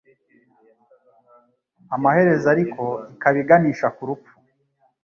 [1.95, 4.33] amaherezo ariko ikaba iganisha ku rupfu